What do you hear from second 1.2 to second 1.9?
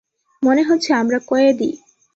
কয়েদী!